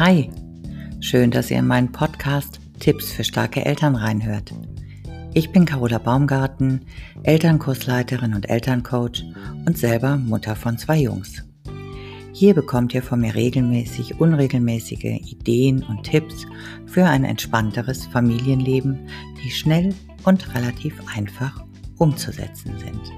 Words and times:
Hi, 0.00 0.30
schön, 1.00 1.30
dass 1.30 1.50
ihr 1.50 1.58
in 1.58 1.66
meinen 1.66 1.92
Podcast 1.92 2.58
Tipps 2.78 3.12
für 3.12 3.22
starke 3.22 3.66
Eltern 3.66 3.94
reinhört. 3.94 4.54
Ich 5.34 5.52
bin 5.52 5.66
Carola 5.66 5.98
Baumgarten, 5.98 6.86
Elternkursleiterin 7.22 8.32
und 8.32 8.48
Elterncoach 8.48 9.22
und 9.66 9.76
selber 9.76 10.16
Mutter 10.16 10.56
von 10.56 10.78
zwei 10.78 11.00
Jungs. 11.00 11.44
Hier 12.32 12.54
bekommt 12.54 12.94
ihr 12.94 13.02
von 13.02 13.20
mir 13.20 13.34
regelmäßig 13.34 14.18
unregelmäßige 14.18 15.20
Ideen 15.20 15.82
und 15.82 16.04
Tipps 16.04 16.46
für 16.86 17.04
ein 17.04 17.24
entspannteres 17.24 18.06
Familienleben, 18.06 19.06
die 19.44 19.50
schnell 19.50 19.94
und 20.24 20.54
relativ 20.54 20.94
einfach 21.14 21.62
umzusetzen 21.98 22.72
sind. 22.78 23.12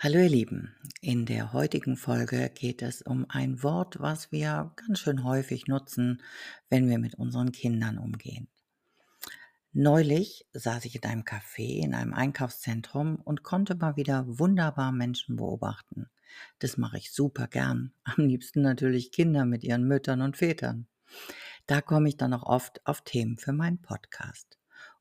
Hallo 0.00 0.20
ihr 0.20 0.28
Lieben, 0.28 0.76
in 1.00 1.26
der 1.26 1.52
heutigen 1.52 1.96
Folge 1.96 2.52
geht 2.54 2.82
es 2.82 3.02
um 3.02 3.26
ein 3.28 3.64
Wort, 3.64 3.98
was 3.98 4.30
wir 4.30 4.70
ganz 4.76 5.00
schön 5.00 5.24
häufig 5.24 5.66
nutzen, 5.66 6.22
wenn 6.70 6.88
wir 6.88 7.00
mit 7.00 7.16
unseren 7.16 7.50
Kindern 7.50 7.98
umgehen. 7.98 8.46
Neulich 9.72 10.46
saß 10.52 10.84
ich 10.84 10.94
in 10.94 11.02
einem 11.02 11.22
Café 11.22 11.82
in 11.82 11.94
einem 11.94 12.14
Einkaufszentrum 12.14 13.16
und 13.16 13.42
konnte 13.42 13.74
mal 13.74 13.96
wieder 13.96 14.24
wunderbar 14.38 14.92
Menschen 14.92 15.34
beobachten. 15.34 16.08
Das 16.60 16.76
mache 16.76 16.98
ich 16.98 17.10
super 17.10 17.48
gern. 17.48 17.92
Am 18.04 18.24
liebsten 18.24 18.62
natürlich 18.62 19.10
Kinder 19.10 19.46
mit 19.46 19.64
ihren 19.64 19.82
Müttern 19.82 20.22
und 20.22 20.36
Vätern. 20.36 20.86
Da 21.66 21.80
komme 21.80 22.08
ich 22.08 22.16
dann 22.16 22.34
auch 22.34 22.44
oft 22.44 22.86
auf 22.86 23.00
Themen 23.00 23.36
für 23.36 23.52
meinen 23.52 23.82
Podcast. 23.82 24.57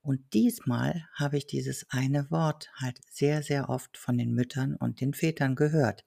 Und 0.07 0.33
diesmal 0.33 1.05
habe 1.15 1.37
ich 1.37 1.47
dieses 1.47 1.85
eine 1.89 2.31
Wort 2.31 2.69
halt 2.75 2.97
sehr, 3.11 3.43
sehr 3.43 3.67
oft 3.67 3.97
von 3.97 4.17
den 4.17 4.33
Müttern 4.33 4.77
und 4.77 5.01
den 5.01 5.13
Vätern 5.13 5.53
gehört. 5.53 6.05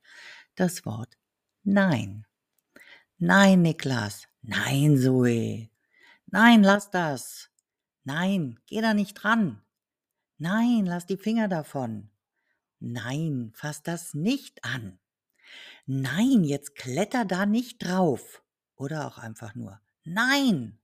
Das 0.55 0.87
Wort 0.87 1.19
Nein. 1.65 2.25
Nein, 3.19 3.61
Niklas. 3.61 4.27
Nein, 4.41 4.97
Zoe. 4.97 5.69
Nein, 6.25 6.62
lass 6.62 6.91
das. 6.91 7.51
Nein, 8.05 8.59
geh 8.65 8.81
da 8.81 8.95
nicht 8.95 9.12
dran. 9.12 9.61
Nein, 10.39 10.87
lass 10.87 11.05
die 11.05 11.19
Finger 11.19 11.48
davon. 11.48 12.09
Nein, 12.79 13.53
fass 13.55 13.83
das 13.83 14.14
nicht 14.14 14.64
an. 14.64 14.98
Nein, 15.85 16.45
jetzt 16.45 16.75
kletter 16.75 17.27
da 17.27 17.45
nicht 17.45 17.85
drauf. 17.85 18.42
Oder 18.77 19.07
auch 19.07 19.19
einfach 19.19 19.55
nur 19.55 19.79
Nein. 20.05 20.79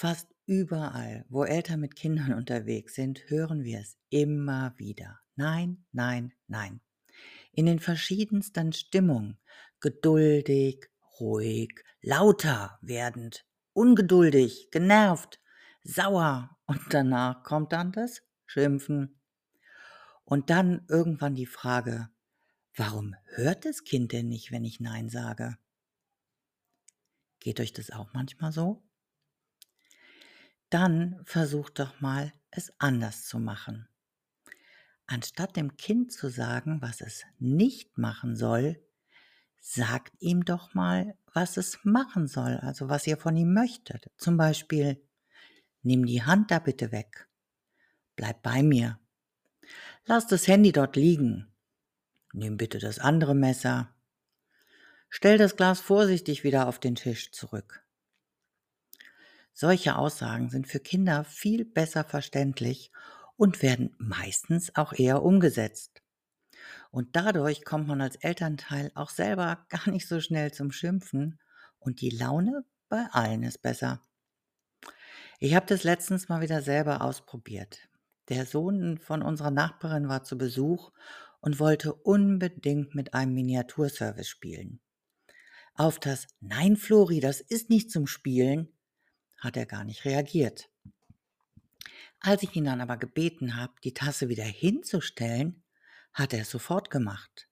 Fast 0.00 0.34
Überall, 0.46 1.26
wo 1.28 1.44
Eltern 1.44 1.80
mit 1.80 1.94
Kindern 1.94 2.32
unterwegs 2.32 2.94
sind, 2.94 3.28
hören 3.28 3.64
wir 3.64 3.80
es 3.80 3.98
immer 4.08 4.72
wieder. 4.78 5.20
Nein, 5.36 5.84
nein, 5.92 6.32
nein. 6.46 6.80
In 7.52 7.66
den 7.66 7.80
verschiedensten 7.80 8.72
Stimmungen. 8.72 9.36
Geduldig, 9.78 10.88
ruhig, 11.20 11.84
lauter 12.00 12.78
werdend, 12.80 13.44
ungeduldig, 13.74 14.70
genervt, 14.70 15.38
sauer 15.84 16.56
und 16.64 16.80
danach 16.88 17.42
kommt 17.42 17.74
dann 17.74 17.92
das 17.92 18.22
Schimpfen. 18.46 19.20
Und 20.24 20.48
dann 20.48 20.86
irgendwann 20.88 21.34
die 21.34 21.44
Frage, 21.44 22.08
warum 22.74 23.16
hört 23.34 23.66
das 23.66 23.84
Kind 23.84 24.12
denn 24.12 24.28
nicht, 24.28 24.50
wenn 24.50 24.64
ich 24.64 24.80
Nein 24.80 25.10
sage? 25.10 25.58
Geht 27.38 27.60
euch 27.60 27.74
das 27.74 27.90
auch 27.90 28.14
manchmal 28.14 28.50
so? 28.50 28.82
Dann 30.70 31.20
versuch 31.24 31.70
doch 31.70 32.00
mal, 32.00 32.32
es 32.50 32.72
anders 32.78 33.26
zu 33.26 33.38
machen. 33.38 33.88
Anstatt 35.06 35.56
dem 35.56 35.76
Kind 35.76 36.12
zu 36.12 36.28
sagen, 36.28 36.80
was 36.80 37.00
es 37.00 37.24
nicht 37.38 37.98
machen 37.98 38.36
soll, 38.36 38.80
sagt 39.60 40.14
ihm 40.20 40.44
doch 40.44 40.74
mal, 40.74 41.16
was 41.34 41.56
es 41.56 41.78
machen 41.84 42.28
soll, 42.28 42.56
also 42.58 42.88
was 42.88 43.06
ihr 43.06 43.16
von 43.16 43.36
ihm 43.36 43.52
möchtet. 43.52 44.10
Zum 44.16 44.36
Beispiel, 44.36 45.02
nimm 45.82 46.06
die 46.06 46.22
Hand 46.22 46.50
da 46.50 46.60
bitte 46.60 46.92
weg. 46.92 47.28
Bleib 48.16 48.42
bei 48.42 48.62
mir. 48.62 48.98
Lass 50.06 50.26
das 50.26 50.46
Handy 50.46 50.72
dort 50.72 50.96
liegen. 50.96 51.52
Nimm 52.32 52.56
bitte 52.56 52.78
das 52.78 52.98
andere 52.98 53.34
Messer. 53.34 53.94
Stell 55.08 55.38
das 55.38 55.56
Glas 55.56 55.80
vorsichtig 55.80 56.44
wieder 56.44 56.68
auf 56.68 56.78
den 56.78 56.94
Tisch 56.94 57.32
zurück. 57.32 57.84
Solche 59.60 59.96
Aussagen 59.96 60.48
sind 60.48 60.68
für 60.68 60.80
Kinder 60.80 61.22
viel 61.22 61.66
besser 61.66 62.02
verständlich 62.02 62.90
und 63.36 63.60
werden 63.60 63.94
meistens 63.98 64.74
auch 64.74 64.94
eher 64.94 65.22
umgesetzt. 65.22 66.00
Und 66.90 67.14
dadurch 67.14 67.62
kommt 67.66 67.86
man 67.86 68.00
als 68.00 68.16
Elternteil 68.16 68.90
auch 68.94 69.10
selber 69.10 69.58
gar 69.68 69.90
nicht 69.90 70.08
so 70.08 70.18
schnell 70.22 70.50
zum 70.50 70.72
Schimpfen 70.72 71.38
und 71.78 72.00
die 72.00 72.08
Laune 72.08 72.64
bei 72.88 73.04
allen 73.10 73.42
ist 73.42 73.60
besser. 73.60 74.00
Ich 75.40 75.54
habe 75.54 75.66
das 75.66 75.84
letztens 75.84 76.30
mal 76.30 76.40
wieder 76.40 76.62
selber 76.62 77.02
ausprobiert. 77.02 77.90
Der 78.30 78.46
Sohn 78.46 78.96
von 78.96 79.20
unserer 79.20 79.50
Nachbarin 79.50 80.08
war 80.08 80.24
zu 80.24 80.38
Besuch 80.38 80.90
und 81.42 81.60
wollte 81.60 81.92
unbedingt 81.92 82.94
mit 82.94 83.12
einem 83.12 83.34
Miniaturservice 83.34 84.26
spielen. 84.26 84.80
Auf 85.74 85.98
das 85.98 86.28
Nein, 86.40 86.78
Flori, 86.78 87.20
das 87.20 87.42
ist 87.42 87.68
nicht 87.68 87.90
zum 87.90 88.06
Spielen, 88.06 88.72
hat 89.40 89.56
er 89.56 89.66
gar 89.66 89.84
nicht 89.84 90.04
reagiert. 90.04 90.70
Als 92.20 92.42
ich 92.42 92.54
ihn 92.54 92.66
dann 92.66 92.80
aber 92.80 92.98
gebeten 92.98 93.56
habe, 93.56 93.72
die 93.82 93.94
Tasse 93.94 94.28
wieder 94.28 94.44
hinzustellen, 94.44 95.64
hat 96.12 96.32
er 96.32 96.42
es 96.42 96.50
sofort 96.50 96.90
gemacht. 96.90 97.48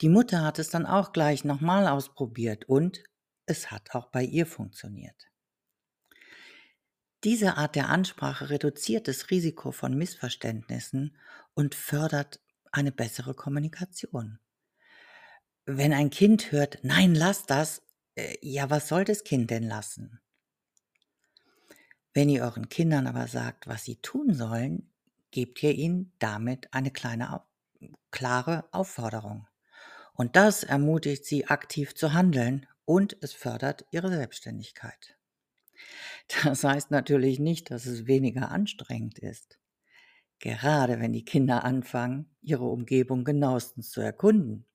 Die 0.00 0.08
Mutter 0.08 0.42
hat 0.42 0.58
es 0.58 0.70
dann 0.70 0.86
auch 0.86 1.12
gleich 1.12 1.44
nochmal 1.44 1.86
ausprobiert 1.86 2.64
und 2.64 3.04
es 3.46 3.70
hat 3.70 3.94
auch 3.94 4.10
bei 4.10 4.24
ihr 4.24 4.46
funktioniert. 4.46 5.28
Diese 7.24 7.56
Art 7.56 7.76
der 7.76 7.88
Ansprache 7.88 8.50
reduziert 8.50 9.06
das 9.06 9.30
Risiko 9.30 9.70
von 9.70 9.96
Missverständnissen 9.96 11.16
und 11.54 11.74
fördert 11.74 12.40
eine 12.72 12.90
bessere 12.90 13.34
Kommunikation. 13.34 14.40
Wenn 15.66 15.92
ein 15.92 16.10
Kind 16.10 16.50
hört, 16.50 16.78
nein, 16.82 17.14
lass 17.14 17.46
das, 17.46 17.82
äh, 18.16 18.36
ja, 18.40 18.70
was 18.70 18.88
soll 18.88 19.04
das 19.04 19.22
Kind 19.22 19.50
denn 19.50 19.62
lassen? 19.62 20.21
Wenn 22.14 22.28
ihr 22.28 22.42
euren 22.42 22.68
Kindern 22.68 23.06
aber 23.06 23.26
sagt, 23.26 23.66
was 23.66 23.84
sie 23.84 23.96
tun 23.96 24.34
sollen, 24.34 24.90
gebt 25.30 25.62
ihr 25.62 25.72
ihnen 25.72 26.12
damit 26.18 26.72
eine 26.74 26.90
kleine, 26.90 27.42
klare 28.10 28.68
Aufforderung. 28.70 29.46
Und 30.14 30.36
das 30.36 30.62
ermutigt 30.62 31.24
sie 31.24 31.46
aktiv 31.46 31.94
zu 31.94 32.12
handeln 32.12 32.66
und 32.84 33.16
es 33.22 33.32
fördert 33.32 33.86
ihre 33.90 34.10
Selbstständigkeit. 34.10 35.16
Das 36.44 36.62
heißt 36.62 36.90
natürlich 36.90 37.38
nicht, 37.38 37.70
dass 37.70 37.86
es 37.86 38.06
weniger 38.06 38.50
anstrengend 38.50 39.18
ist. 39.18 39.58
Gerade 40.38 41.00
wenn 41.00 41.12
die 41.12 41.24
Kinder 41.24 41.64
anfangen, 41.64 42.34
ihre 42.42 42.64
Umgebung 42.64 43.24
genauestens 43.24 43.90
zu 43.90 44.00
erkunden. 44.00 44.66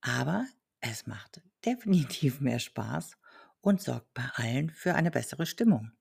Aber 0.00 0.46
es 0.80 1.06
macht 1.06 1.42
definitiv 1.64 2.40
mehr 2.40 2.58
Spaß 2.58 3.16
und 3.60 3.80
sorgt 3.80 4.12
bei 4.14 4.24
allen 4.34 4.70
für 4.70 4.94
eine 4.94 5.10
bessere 5.10 5.46
Stimmung. 5.46 5.92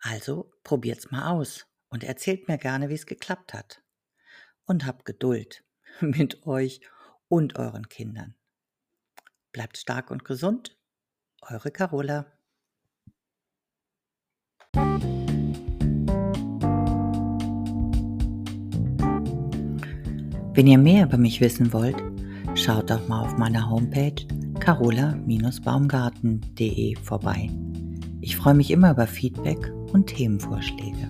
Also 0.00 0.50
probiert's 0.64 1.10
mal 1.10 1.30
aus 1.30 1.66
und 1.90 2.04
erzählt 2.04 2.48
mir 2.48 2.56
gerne, 2.58 2.88
wie 2.88 2.94
es 2.94 3.06
geklappt 3.06 3.54
hat. 3.54 3.82
Und 4.64 4.86
habt 4.86 5.04
Geduld 5.04 5.64
mit 6.00 6.46
euch 6.46 6.80
und 7.28 7.58
euren 7.58 7.88
Kindern. 7.88 8.34
Bleibt 9.52 9.76
stark 9.76 10.10
und 10.10 10.24
gesund. 10.24 10.76
Eure 11.42 11.70
Carola. 11.70 12.32
Wenn 20.52 20.66
ihr 20.66 20.78
mehr 20.78 21.04
über 21.04 21.16
mich 21.16 21.40
wissen 21.40 21.72
wollt, 21.72 21.96
schaut 22.54 22.90
doch 22.90 23.08
mal 23.08 23.24
auf 23.24 23.38
meiner 23.38 23.70
Homepage 23.70 24.26
carola-baumgarten.de 24.60 26.96
vorbei. 26.96 27.48
Ich 28.20 28.36
freue 28.36 28.54
mich 28.54 28.70
immer 28.70 28.90
über 28.90 29.06
Feedback 29.06 29.72
und 29.92 30.06
Themenvorschläge. 30.06 31.09